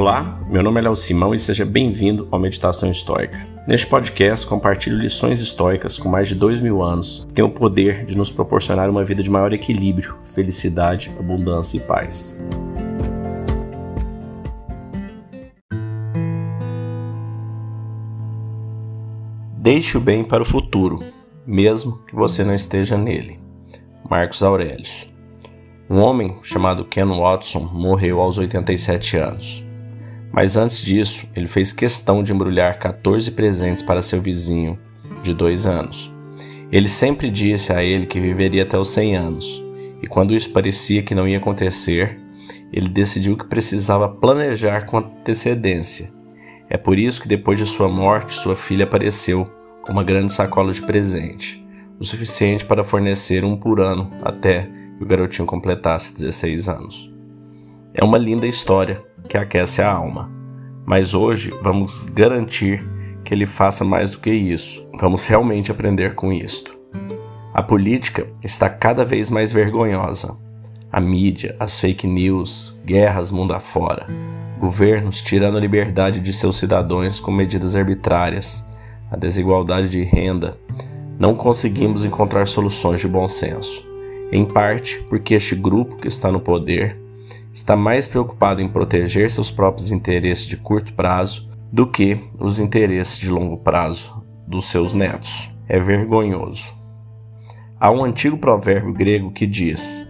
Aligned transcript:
Olá, 0.00 0.40
meu 0.48 0.62
nome 0.62 0.80
é 0.80 0.84
Léo 0.84 0.96
Simão 0.96 1.34
e 1.34 1.38
seja 1.38 1.62
bem-vindo 1.62 2.26
ao 2.30 2.40
Meditação 2.40 2.90
Histórica. 2.90 3.46
Neste 3.68 3.86
podcast, 3.86 4.46
compartilho 4.46 4.96
lições 4.96 5.42
históricas 5.42 5.98
com 5.98 6.08
mais 6.08 6.26
de 6.26 6.34
dois 6.34 6.58
mil 6.58 6.82
anos 6.82 7.26
que 7.28 7.34
têm 7.34 7.44
o 7.44 7.50
poder 7.50 8.06
de 8.06 8.16
nos 8.16 8.30
proporcionar 8.30 8.88
uma 8.88 9.04
vida 9.04 9.22
de 9.22 9.28
maior 9.28 9.52
equilíbrio, 9.52 10.16
felicidade, 10.34 11.12
abundância 11.18 11.76
e 11.76 11.80
paz. 11.80 12.34
Deixe 19.58 19.98
o 19.98 20.00
bem 20.00 20.24
para 20.24 20.42
o 20.42 20.46
futuro, 20.46 21.04
mesmo 21.46 21.98
que 22.06 22.14
você 22.14 22.42
não 22.42 22.54
esteja 22.54 22.96
nele. 22.96 23.38
Marcos 24.08 24.42
Aurelius. 24.42 25.06
Um 25.90 25.98
homem 25.98 26.38
chamado 26.40 26.86
Ken 26.86 27.04
Watson 27.04 27.68
morreu 27.70 28.18
aos 28.18 28.38
87 28.38 29.18
anos. 29.18 29.69
Mas 30.32 30.56
antes 30.56 30.82
disso, 30.82 31.26
ele 31.34 31.48
fez 31.48 31.72
questão 31.72 32.22
de 32.22 32.32
embrulhar 32.32 32.78
14 32.78 33.30
presentes 33.32 33.82
para 33.82 34.02
seu 34.02 34.20
vizinho, 34.20 34.78
de 35.22 35.34
dois 35.34 35.66
anos. 35.66 36.12
Ele 36.70 36.88
sempre 36.88 37.28
disse 37.30 37.72
a 37.72 37.82
ele 37.82 38.06
que 38.06 38.20
viveria 38.20 38.62
até 38.62 38.78
os 38.78 38.90
100 38.90 39.16
anos, 39.16 39.62
e 40.02 40.06
quando 40.06 40.34
isso 40.34 40.50
parecia 40.50 41.02
que 41.02 41.14
não 41.14 41.26
ia 41.26 41.38
acontecer, 41.38 42.18
ele 42.72 42.88
decidiu 42.88 43.36
que 43.36 43.46
precisava 43.46 44.08
planejar 44.08 44.86
com 44.86 44.98
antecedência. 44.98 46.12
É 46.68 46.76
por 46.76 46.98
isso 46.98 47.20
que 47.20 47.28
depois 47.28 47.58
de 47.58 47.66
sua 47.66 47.88
morte, 47.88 48.32
sua 48.32 48.54
filha 48.54 48.84
apareceu 48.84 49.50
com 49.82 49.92
uma 49.92 50.04
grande 50.04 50.32
sacola 50.32 50.72
de 50.72 50.80
presente, 50.80 51.64
o 51.98 52.04
suficiente 52.04 52.64
para 52.64 52.84
fornecer 52.84 53.44
um 53.44 53.56
por 53.56 53.80
ano 53.80 54.10
até 54.22 54.70
que 54.96 55.02
o 55.02 55.06
garotinho 55.06 55.46
completasse 55.46 56.14
16 56.14 56.68
anos. 56.68 57.12
É 57.92 58.04
uma 58.04 58.18
linda 58.18 58.46
história 58.46 59.02
que 59.28 59.36
aquece 59.36 59.82
a 59.82 59.90
alma, 59.90 60.30
mas 60.84 61.14
hoje 61.14 61.52
vamos 61.62 62.04
garantir 62.06 62.84
que 63.24 63.34
ele 63.34 63.46
faça 63.46 63.84
mais 63.84 64.10
do 64.10 64.18
que 64.18 64.30
isso. 64.30 64.84
Vamos 64.98 65.24
realmente 65.24 65.70
aprender 65.70 66.14
com 66.14 66.32
isto. 66.32 66.76
A 67.54 67.62
política 67.62 68.26
está 68.44 68.68
cada 68.68 69.04
vez 69.04 69.30
mais 69.30 69.52
vergonhosa. 69.52 70.36
A 70.92 71.00
mídia, 71.00 71.54
as 71.60 71.78
fake 71.78 72.06
news, 72.06 72.76
guerras 72.84 73.30
mundo 73.30 73.54
afora, 73.54 74.06
governos 74.58 75.22
tirando 75.22 75.56
a 75.56 75.60
liberdade 75.60 76.20
de 76.20 76.32
seus 76.32 76.56
cidadãos 76.56 77.20
com 77.20 77.30
medidas 77.30 77.76
arbitrárias, 77.76 78.64
a 79.10 79.16
desigualdade 79.16 79.88
de 79.88 80.02
renda, 80.02 80.58
não 81.18 81.34
conseguimos 81.34 82.04
encontrar 82.04 82.46
soluções 82.46 83.00
de 83.00 83.06
bom 83.06 83.28
senso. 83.28 83.86
Em 84.32 84.44
parte 84.44 85.00
porque 85.08 85.34
este 85.34 85.54
grupo 85.54 85.96
que 85.96 86.08
está 86.08 86.32
no 86.32 86.40
poder 86.40 86.96
está 87.52 87.76
mais 87.76 88.06
preocupado 88.06 88.60
em 88.60 88.68
proteger 88.68 89.30
seus 89.30 89.50
próprios 89.50 89.92
interesses 89.92 90.46
de 90.46 90.56
curto 90.56 90.92
prazo 90.94 91.48
do 91.72 91.86
que 91.86 92.18
os 92.38 92.58
interesses 92.58 93.18
de 93.18 93.28
longo 93.28 93.58
prazo 93.58 94.22
dos 94.46 94.66
seus 94.66 94.94
netos. 94.94 95.50
É 95.68 95.78
vergonhoso. 95.78 96.74
Há 97.78 97.90
um 97.90 98.04
antigo 98.04 98.36
provérbio 98.36 98.92
grego 98.92 99.30
que 99.30 99.46
diz: 99.46 100.06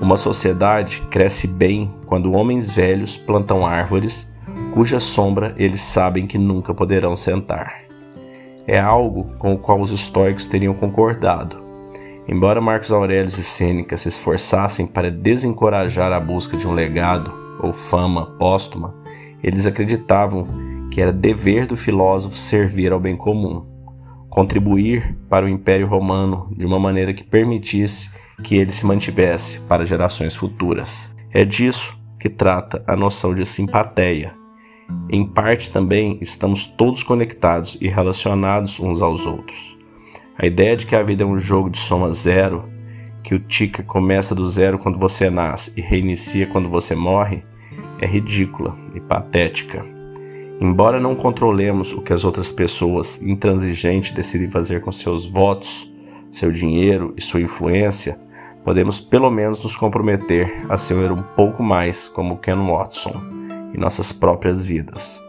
Uma 0.00 0.16
sociedade 0.16 1.00
cresce 1.10 1.46
bem 1.46 1.90
quando 2.06 2.32
homens 2.32 2.70
velhos 2.70 3.16
plantam 3.16 3.64
árvores 3.64 4.32
cuja 4.72 4.98
sombra 4.98 5.54
eles 5.56 5.80
sabem 5.80 6.26
que 6.26 6.36
nunca 6.36 6.74
poderão 6.74 7.14
sentar. 7.14 7.82
É 8.66 8.78
algo 8.78 9.24
com 9.38 9.54
o 9.54 9.58
qual 9.58 9.80
os 9.80 9.92
estoicos 9.92 10.46
teriam 10.46 10.74
concordado. 10.74 11.63
Embora 12.26 12.60
Marcos 12.60 12.90
Aurélio 12.90 13.28
e 13.28 13.30
Sêneca 13.30 13.96
se 13.96 14.08
esforçassem 14.08 14.86
para 14.86 15.10
desencorajar 15.10 16.10
a 16.12 16.18
busca 16.18 16.56
de 16.56 16.66
um 16.66 16.72
legado 16.72 17.32
ou 17.60 17.72
fama 17.72 18.26
póstuma, 18.38 18.94
eles 19.42 19.66
acreditavam 19.66 20.88
que 20.90 21.00
era 21.00 21.12
dever 21.12 21.66
do 21.66 21.76
filósofo 21.76 22.36
servir 22.36 22.92
ao 22.92 23.00
bem 23.00 23.16
comum, 23.16 23.66
contribuir 24.30 25.16
para 25.28 25.44
o 25.44 25.48
Império 25.48 25.86
Romano 25.86 26.48
de 26.56 26.64
uma 26.64 26.78
maneira 26.78 27.12
que 27.12 27.22
permitisse 27.22 28.10
que 28.42 28.56
ele 28.56 28.72
se 28.72 28.86
mantivesse 28.86 29.60
para 29.60 29.84
gerações 29.84 30.34
futuras. 30.34 31.14
É 31.30 31.44
disso 31.44 31.96
que 32.18 32.30
trata 32.30 32.82
a 32.86 32.96
noção 32.96 33.34
de 33.34 33.44
simpatia. 33.44 34.32
Em 35.10 35.26
parte 35.26 35.70
também 35.70 36.18
estamos 36.20 36.64
todos 36.64 37.02
conectados 37.02 37.76
e 37.80 37.88
relacionados 37.88 38.80
uns 38.80 39.02
aos 39.02 39.26
outros. 39.26 39.73
A 40.36 40.46
ideia 40.46 40.76
de 40.76 40.84
que 40.84 40.96
a 40.96 41.02
vida 41.02 41.22
é 41.22 41.26
um 41.26 41.38
jogo 41.38 41.70
de 41.70 41.78
soma 41.78 42.12
zero, 42.12 42.64
que 43.22 43.34
o 43.34 43.38
ticker 43.38 43.84
começa 43.84 44.34
do 44.34 44.46
zero 44.46 44.78
quando 44.78 44.98
você 44.98 45.30
nasce 45.30 45.72
e 45.76 45.80
reinicia 45.80 46.46
quando 46.46 46.68
você 46.68 46.94
morre, 46.94 47.44
é 48.00 48.06
ridícula 48.06 48.76
e 48.94 49.00
patética. 49.00 49.84
Embora 50.60 51.00
não 51.00 51.14
controlemos 51.14 51.92
o 51.92 52.02
que 52.02 52.12
as 52.12 52.24
outras 52.24 52.50
pessoas 52.50 53.20
intransigentes 53.22 54.10
decidem 54.10 54.48
fazer 54.48 54.80
com 54.80 54.90
seus 54.90 55.24
votos, 55.24 55.90
seu 56.30 56.50
dinheiro 56.50 57.14
e 57.16 57.22
sua 57.22 57.40
influência, 57.40 58.20
podemos 58.64 58.98
pelo 58.98 59.30
menos 59.30 59.62
nos 59.62 59.76
comprometer 59.76 60.64
a 60.68 60.76
ser 60.76 61.12
um 61.12 61.22
pouco 61.22 61.62
mais 61.62 62.08
como 62.08 62.38
Ken 62.38 62.56
Watson 62.56 63.14
em 63.72 63.78
nossas 63.78 64.12
próprias 64.12 64.64
vidas. 64.64 65.22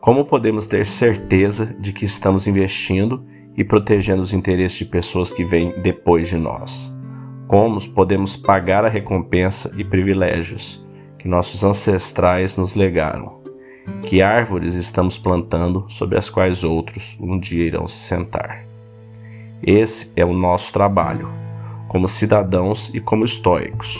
Como 0.00 0.24
podemos 0.24 0.66
ter 0.66 0.86
certeza 0.86 1.66
de 1.78 1.92
que 1.92 2.04
estamos 2.04 2.46
investindo 2.46 3.24
e 3.56 3.64
protegendo 3.64 4.22
os 4.22 4.32
interesses 4.32 4.78
de 4.78 4.84
pessoas 4.84 5.30
que 5.30 5.44
vêm 5.44 5.74
depois 5.82 6.28
de 6.28 6.36
nós. 6.36 6.94
Como 7.46 7.80
podemos 7.90 8.36
pagar 8.36 8.84
a 8.84 8.88
recompensa 8.88 9.72
e 9.76 9.84
privilégios 9.84 10.84
que 11.18 11.28
nossos 11.28 11.64
ancestrais 11.64 12.56
nos 12.56 12.74
legaram? 12.74 13.40
Que 14.02 14.22
árvores 14.22 14.74
estamos 14.74 15.18
plantando 15.18 15.84
sobre 15.88 16.16
as 16.16 16.30
quais 16.30 16.62
outros 16.62 17.16
um 17.20 17.38
dia 17.38 17.64
irão 17.64 17.86
se 17.86 17.96
sentar? 17.96 18.64
Esse 19.62 20.12
é 20.16 20.24
o 20.24 20.32
nosso 20.32 20.72
trabalho, 20.72 21.28
como 21.88 22.08
cidadãos 22.08 22.94
e 22.94 23.00
como 23.00 23.24
estoicos. 23.24 23.98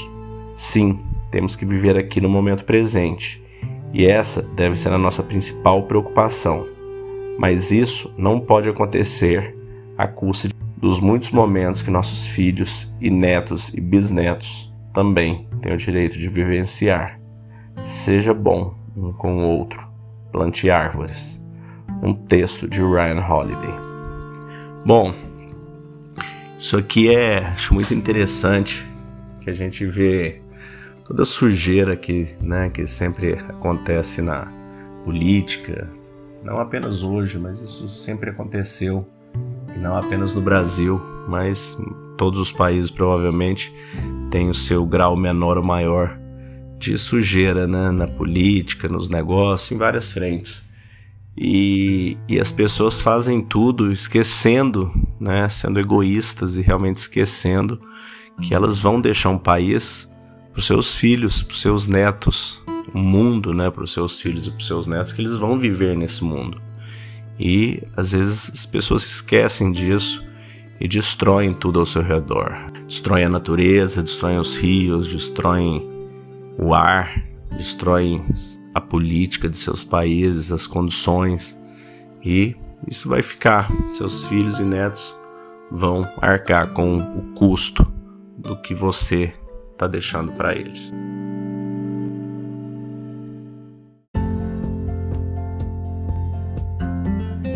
Sim, 0.55 1.01
temos 1.31 1.57
que 1.57 1.67
viver 1.67 1.99
aqui 1.99 2.21
no 2.21 2.29
momento 2.29 2.65
presente, 2.65 3.43
e 3.93 4.07
essa 4.07 4.43
deve 4.43 4.77
ser 4.77 4.93
a 4.93 4.99
nossa 4.99 5.23
principal 5.23 5.83
preocupação 5.83 6.67
mas 7.41 7.71
isso 7.71 8.13
não 8.19 8.39
pode 8.39 8.69
acontecer 8.69 9.57
à 9.97 10.07
custa 10.07 10.47
dos 10.77 11.01
muitos 11.01 11.31
momentos 11.31 11.81
que 11.81 11.91
nossos 11.91 12.27
filhos 12.27 12.93
e 13.01 13.09
netos 13.09 13.73
e 13.73 13.81
bisnetos 13.81 14.71
também 14.93 15.49
têm 15.63 15.73
o 15.73 15.77
direito 15.79 16.19
de 16.19 16.29
vivenciar. 16.29 17.19
Seja 17.83 18.35
bom 18.35 18.75
um 18.95 19.11
com 19.15 19.39
o 19.39 19.49
outro, 19.57 19.89
plante 20.31 20.69
árvores. 20.69 21.43
Um 22.03 22.13
texto 22.13 22.69
de 22.69 22.81
Ryan 22.81 23.27
Holiday. 23.27 23.75
Bom, 24.85 25.15
isso 26.59 26.77
aqui 26.77 27.09
é 27.09 27.39
acho 27.39 27.73
muito 27.73 27.95
interessante 27.95 28.87
que 29.41 29.49
a 29.49 29.55
gente 29.55 29.87
vê 29.87 30.43
toda 31.07 31.23
a 31.23 31.27
sujeira 31.27 31.97
que, 31.97 32.35
né, 32.39 32.69
que 32.69 32.87
sempre 32.87 33.33
acontece 33.33 34.21
na 34.21 34.47
política, 35.07 35.89
não 36.43 36.59
apenas 36.59 37.03
hoje, 37.03 37.39
mas 37.39 37.61
isso 37.61 37.89
sempre 37.89 38.31
aconteceu, 38.31 39.07
e 39.75 39.79
não 39.79 39.97
apenas 39.97 40.35
no 40.35 40.41
Brasil, 40.41 41.01
mas 41.29 41.77
todos 42.17 42.41
os 42.41 42.53
países 42.53 42.91
provavelmente 42.91 43.73
têm 44.31 44.49
o 44.49 44.55
seu 44.55 44.85
grau 44.85 45.17
menor 45.17 45.57
ou 45.57 45.65
maior 45.65 46.19
de 46.79 46.97
sujeira 46.97 47.67
né? 47.67 47.91
na 47.91 48.07
política, 48.07 48.89
nos 48.89 49.09
negócios, 49.09 49.71
em 49.71 49.77
várias 49.77 50.11
frentes. 50.11 50.69
E, 51.37 52.17
e 52.29 52.41
as 52.41 52.51
pessoas 52.51 53.01
fazem 53.01 53.43
tudo 53.43 53.93
esquecendo, 53.93 54.93
né? 55.21 55.49
sendo 55.49 55.79
egoístas 55.79 56.57
e 56.57 56.63
realmente 56.63 56.99
esquecendo 56.99 57.81
que 58.41 58.55
elas 58.55 58.79
vão 58.79 59.01
deixar 59.01 59.29
um 59.29 59.39
país 59.39 60.11
para 60.53 60.59
os 60.59 60.67
seus 60.67 60.95
filhos, 60.95 61.43
para 61.43 61.53
os 61.53 61.61
seus 61.61 61.87
netos, 61.87 62.61
mundo, 62.93 63.53
né, 63.53 63.71
para 63.71 63.85
os 63.85 63.93
seus 63.93 64.21
filhos 64.21 64.47
e 64.47 64.51
para 64.51 64.59
os 64.59 64.67
seus 64.67 64.87
netos 64.87 65.13
que 65.13 65.21
eles 65.21 65.35
vão 65.35 65.59
viver 65.59 65.97
nesse 65.97 66.25
mundo. 66.25 66.61
E 67.39 67.83
às 67.97 68.13
vezes 68.13 68.51
as 68.53 68.67
pessoas 68.67 69.07
esquecem 69.07 69.73
disso 69.73 70.23
e 70.81 70.87
destroem 70.87 71.55
tudo 71.55 71.81
ao 71.81 71.87
seu 71.87 72.03
redor. 72.03 72.55
Destroem 72.87 73.25
a 73.25 73.29
natureza, 73.29 74.03
destroem 74.03 74.39
os 74.39 74.57
rios, 74.57 75.09
destroem 75.09 75.87
o 76.59 76.75
ar, 76.75 77.23
destroem 77.57 78.25
a 78.75 78.81
política 78.81 79.49
de 79.49 79.57
seus 79.57 79.85
países, 79.85 80.53
as 80.53 80.67
condições. 80.67 81.59
E 82.23 82.55
isso 82.87 83.09
vai 83.09 83.23
ficar. 83.23 83.71
Seus 83.89 84.25
filhos 84.25 84.59
e 84.59 84.65
netos 84.65 85.19
vão 85.71 86.01
arcar 86.21 86.73
com 86.73 86.99
o 86.99 87.33
custo 87.35 87.87
do 88.37 88.57
que 88.57 88.75
você 88.75 89.33
está 89.73 89.87
deixando 89.87 90.33
para 90.33 90.55
eles. 90.55 90.93